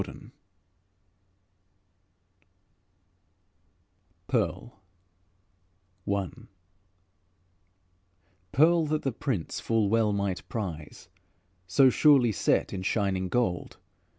[0.01, 0.31] THE
[4.29, 4.81] PEARL
[6.11, 6.29] I
[8.51, 11.07] Pearl that the Prince full well might prize,
[11.67, 13.77] So surely set in shining gold!